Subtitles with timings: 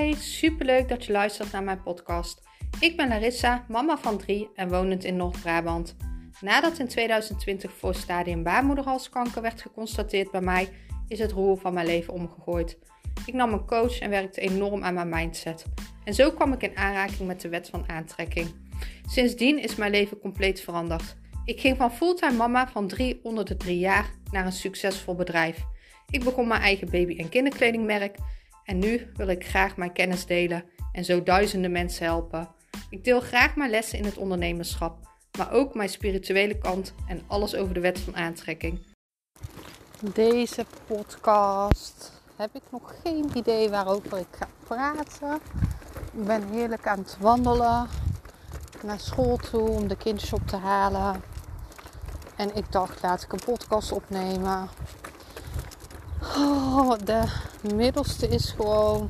[0.00, 2.42] Hi, superleuk dat je luistert naar mijn podcast.
[2.78, 5.96] Ik ben Larissa, mama van drie en wonend in Noord-Brabant.
[6.40, 10.68] Nadat in 2020 voor stadium baarmoederhalskanker werd geconstateerd bij mij,
[11.08, 12.78] is het roer van mijn leven omgegooid.
[13.26, 15.64] Ik nam een coach en werkte enorm aan mijn mindset.
[16.04, 18.48] En zo kwam ik in aanraking met de wet van aantrekking.
[19.06, 21.16] Sindsdien is mijn leven compleet veranderd.
[21.44, 25.64] Ik ging van fulltime mama van drie onder de drie jaar naar een succesvol bedrijf.
[26.10, 28.18] Ik begon mijn eigen baby- en kinderkledingmerk
[28.70, 32.48] en nu wil ik graag mijn kennis delen en zo duizenden mensen helpen.
[32.90, 34.98] Ik deel graag mijn lessen in het ondernemerschap,
[35.38, 38.86] maar ook mijn spirituele kant en alles over de wet van aantrekking.
[40.14, 45.40] Deze podcast heb ik nog geen idee waarover ik ga praten.
[46.12, 47.88] Ik ben heerlijk aan het wandelen
[48.82, 51.22] naar school toe om de kindjes op te halen.
[52.36, 54.68] En ik dacht, laat ik een podcast opnemen.
[56.22, 57.24] Oh, de
[57.74, 59.08] middelste is gewoon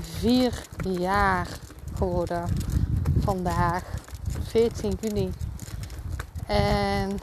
[0.00, 1.48] vier jaar
[1.94, 2.44] geworden
[3.18, 3.84] vandaag,
[4.42, 5.32] 14 juni.
[6.46, 7.18] En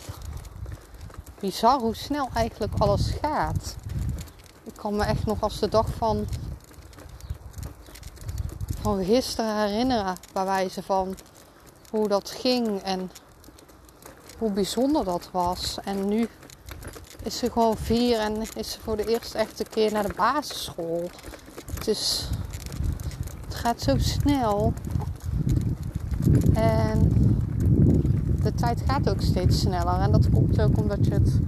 [1.39, 3.75] bizar hoe snel eigenlijk alles gaat.
[4.63, 6.27] Ik kan me echt nog als de dag van,
[8.81, 11.15] van gisteren herinneren, bij wijze van
[11.89, 13.11] hoe dat ging en
[14.37, 15.77] hoe bijzonder dat was.
[15.83, 16.29] En nu
[17.27, 21.09] is ze gewoon vier en is ze voor de eerste echte keer naar de basisschool.
[21.75, 22.27] Het, is,
[23.45, 24.73] het gaat zo snel.
[26.53, 27.11] En
[28.41, 29.99] de tijd gaat ook steeds sneller.
[29.99, 31.39] En dat komt ook omdat je het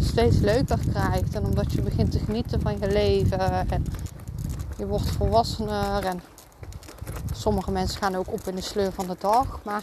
[0.00, 1.34] steeds leuker krijgt.
[1.34, 3.70] En omdat je begint te genieten van je leven.
[3.70, 3.84] En
[4.78, 6.04] je wordt volwassener.
[6.04, 6.20] En
[7.34, 9.60] sommige mensen gaan ook op in de sleur van de dag.
[9.64, 9.82] Maar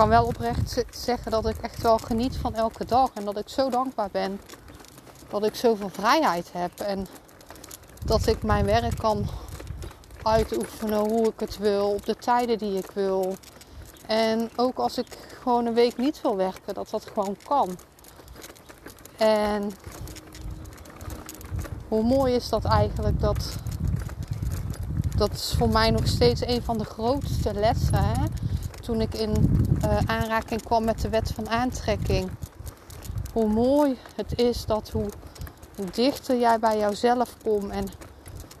[0.00, 3.10] kan wel oprecht zeggen dat ik echt wel geniet van elke dag.
[3.14, 4.40] En dat ik zo dankbaar ben
[5.28, 6.80] dat ik zoveel vrijheid heb.
[6.80, 7.06] En
[8.04, 9.28] dat ik mijn werk kan
[10.22, 11.90] uitoefenen hoe ik het wil.
[11.90, 13.34] Op de tijden die ik wil.
[14.06, 15.06] En ook als ik
[15.42, 17.76] gewoon een week niet wil werken, dat dat gewoon kan.
[19.16, 19.72] En
[21.88, 23.20] hoe mooi is dat eigenlijk?
[23.20, 23.54] Dat,
[25.16, 28.04] dat is voor mij nog steeds een van de grootste lessen.
[28.04, 28.24] Hè?
[28.80, 32.30] Toen ik in uh, aanraking kwam met de wet van aantrekking.
[33.32, 35.08] Hoe mooi het is dat hoe,
[35.76, 37.86] hoe dichter jij bij jouzelf komt en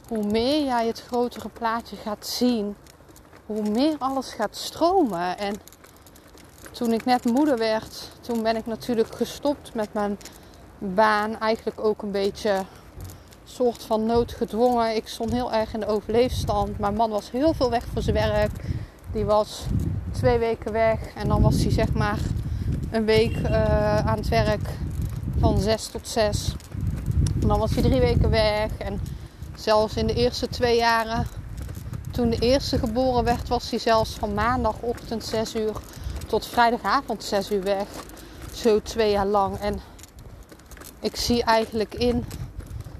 [0.08, 2.76] hoe meer jij het grotere plaatje gaat zien,
[3.46, 5.38] hoe meer alles gaat stromen.
[5.38, 5.54] En
[6.70, 10.18] toen ik net moeder werd, toen ben ik natuurlijk gestopt met mijn
[10.78, 11.38] baan.
[11.38, 12.64] Eigenlijk ook een beetje
[13.44, 14.96] soort van noodgedwongen.
[14.96, 16.78] Ik stond heel erg in de overleefstand.
[16.78, 18.50] Mijn man was heel veel weg voor zijn werk.
[19.12, 19.64] Die was
[20.10, 20.98] twee weken weg.
[21.14, 22.18] En dan was hij zeg maar
[22.90, 24.68] een week uh, aan het werk
[25.38, 26.54] van zes tot zes.
[27.40, 28.70] En dan was hij drie weken weg.
[28.78, 29.00] En
[29.54, 31.26] zelfs in de eerste twee jaren,
[32.10, 35.72] toen de eerste geboren werd, was hij zelfs van maandagochtend 6 uur
[36.26, 37.86] tot vrijdagavond 6 uur weg.
[38.52, 39.56] Zo twee jaar lang.
[39.58, 39.80] En
[41.00, 42.24] ik zie eigenlijk in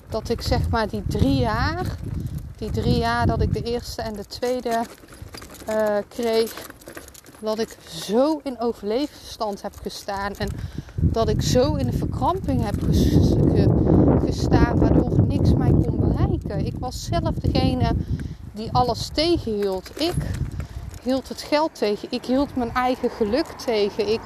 [0.09, 1.97] dat ik zeg maar die drie jaar,
[2.57, 4.81] die drie jaar dat ik de eerste en de tweede
[5.69, 6.53] uh, kreeg,
[7.41, 10.49] dat ik zo in overleefstand heb gestaan en
[10.95, 12.75] dat ik zo in de verkramping heb
[14.25, 16.67] gestaan, waardoor niks mij kon bereiken.
[16.67, 17.95] Ik was zelf degene
[18.53, 19.91] die alles tegenhield.
[20.01, 20.15] Ik
[21.03, 24.13] hield het geld tegen, ik hield mijn eigen geluk tegen.
[24.13, 24.21] Ik,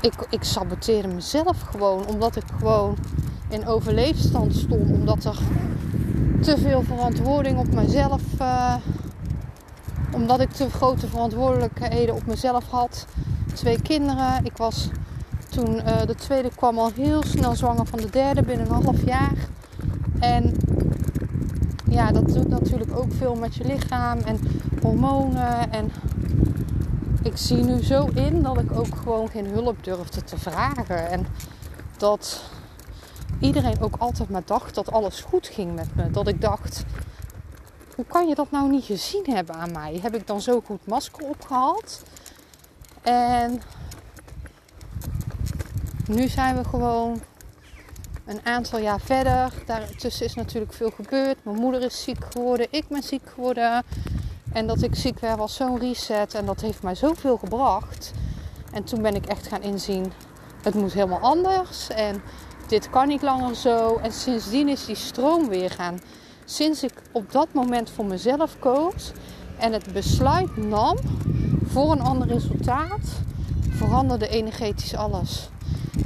[0.00, 2.96] ik, ik saboteerde mezelf gewoon, omdat ik gewoon
[3.48, 5.38] in overleefstand stond, omdat er
[6.42, 8.22] te veel verantwoording op mezelf.
[8.40, 8.74] Uh,
[10.16, 13.06] omdat ik te grote verantwoordelijkheden op mezelf had.
[13.54, 14.44] Twee kinderen.
[14.44, 14.88] Ik was
[15.48, 19.04] toen uh, de tweede kwam al heel snel zwanger van de derde binnen een half
[19.04, 19.34] jaar.
[20.20, 20.56] En
[21.88, 24.38] ja, dat doet natuurlijk ook veel met je lichaam en
[24.82, 25.72] hormonen.
[25.72, 25.92] En
[27.22, 31.10] ik zie nu zo in dat ik ook gewoon geen hulp durfde te vragen.
[31.10, 31.26] En
[31.96, 32.42] dat
[33.38, 36.10] iedereen ook altijd maar dacht dat alles goed ging met me.
[36.10, 36.84] Dat ik dacht,
[37.96, 39.98] hoe kan je dat nou niet gezien hebben aan mij?
[40.02, 42.02] Heb ik dan zo goed masker opgehaald?
[43.02, 43.62] En
[46.06, 47.20] nu zijn we gewoon
[48.26, 49.52] een aantal jaar verder.
[49.66, 51.44] Daartussen is natuurlijk veel gebeurd.
[51.44, 53.84] Mijn moeder is ziek geworden, ik ben ziek geworden.
[54.52, 58.12] En dat ik ziek werd was zo'n reset en dat heeft mij zoveel gebracht.
[58.72, 60.12] En toen ben ik echt gaan inzien,
[60.62, 61.88] het moet helemaal anders.
[61.88, 62.22] En
[62.68, 63.96] dit kan niet langer zo.
[63.96, 66.00] En sindsdien is die stroom weer gaan
[66.46, 69.12] sinds ik op dat moment voor mezelf koos
[69.58, 70.96] en het besluit nam
[71.66, 73.20] voor een ander resultaat,
[73.70, 75.50] veranderde energetisch alles.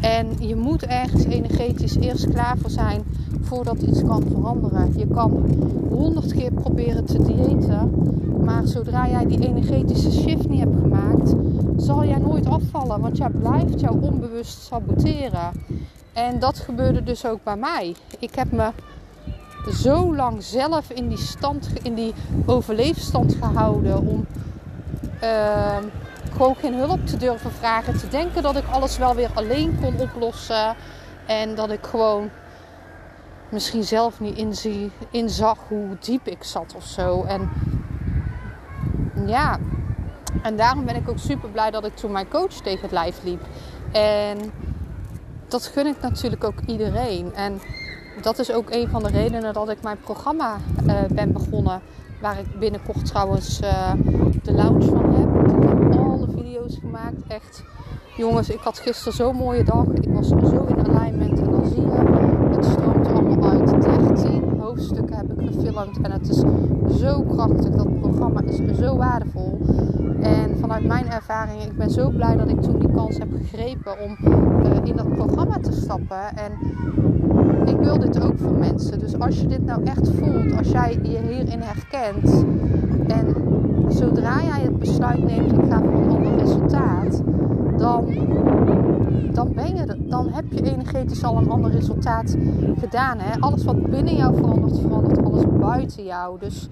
[0.00, 3.02] En je moet ergens energetisch eerst klaar voor zijn
[3.40, 4.98] voordat iets kan veranderen.
[4.98, 5.31] Je kan
[5.88, 7.93] honderd keer proberen te diëten,
[8.44, 11.34] maar zodra jij die energetische shift niet hebt gemaakt,
[11.76, 15.52] zal jij nooit afvallen, want jij blijft jou onbewust saboteren.
[16.12, 17.94] En dat gebeurde dus ook bij mij.
[18.19, 18.70] Ik heb me
[19.68, 22.14] zo lang zelf in die stand, in die
[22.46, 24.26] overleefstand gehouden om
[25.22, 25.76] uh,
[26.32, 30.00] gewoon geen hulp te durven vragen, te denken dat ik alles wel weer alleen kon
[30.00, 30.76] oplossen
[31.26, 32.30] en dat ik gewoon
[33.48, 37.24] misschien zelf niet inzie, inzag hoe diep ik zat of zo.
[37.24, 37.50] En
[39.26, 39.58] ja,
[40.42, 43.22] en daarom ben ik ook super blij dat ik toen mijn coach tegen het lijf
[43.22, 43.42] liep.
[43.92, 44.38] En
[45.48, 47.34] dat gun ik natuurlijk ook iedereen.
[47.34, 47.60] En
[48.22, 51.80] dat is ook een van de redenen dat ik mijn programma uh, ben begonnen.
[52.20, 53.92] Waar ik binnenkort trouwens uh,
[54.42, 55.56] de launch van heb.
[55.56, 57.26] Ik heb alle video's gemaakt.
[57.28, 57.62] Echt,
[58.16, 59.86] jongens, ik had gisteren zo'n mooie dag.
[59.86, 61.38] Ik was zo in alignment.
[61.38, 63.82] En dan zie je, het stroomt allemaal uit.
[63.82, 66.00] 13 hoofdstukken heb ik gefilmd.
[66.00, 66.42] En het is
[67.00, 67.70] zo krachtig.
[67.70, 69.58] Dat programma is zo waardevol.
[70.20, 74.00] En vanuit mijn ervaring, ik ben zo blij dat ik toen die kans heb gegrepen
[74.00, 74.16] om
[74.64, 76.36] uh, in dat programma te stappen.
[76.36, 76.52] En
[77.64, 78.99] ik wil dit ook voor mensen.
[78.99, 82.44] Dus als je dit nou echt voelt, als jij je hierin herkent
[83.06, 83.35] en
[83.88, 87.23] zodra jij het besluit neemt, ik ga voor een ander resultaat,
[87.76, 88.05] dan,
[89.32, 92.37] dan, ben je, dan heb je energetisch al een ander resultaat
[92.81, 93.19] gedaan.
[93.19, 93.41] Hè?
[93.41, 96.38] Alles wat binnen jou verandert, verandert alles buiten jou.
[96.38, 96.69] Dus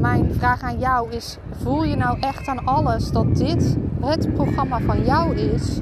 [0.00, 4.80] mijn vraag aan jou is: voel je nou echt aan alles dat dit het programma
[4.80, 5.80] van jou is?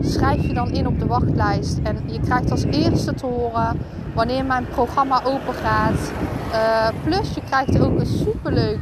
[0.00, 1.78] Schrijf je dan in op de wachtlijst.
[1.82, 3.78] En je krijgt als eerste te horen
[4.14, 6.12] wanneer mijn programma open gaat.
[6.52, 8.78] Uh, plus je krijgt ook een superleuk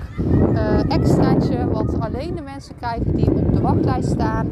[0.53, 4.49] uh, extraatje wat alleen de mensen krijgen die op de wachtlijst staan.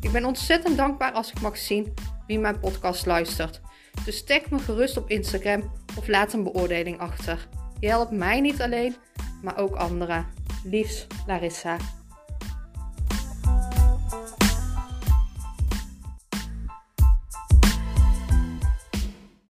[0.00, 1.94] Ik ben ontzettend dankbaar als ik mag zien
[2.26, 3.60] wie mijn podcast luistert.
[4.04, 7.48] Dus tag me gerust op Instagram of laat een beoordeling achter.
[7.80, 8.94] Je helpt mij niet alleen,
[9.42, 10.26] maar ook anderen.
[10.64, 11.76] Liefs, Larissa.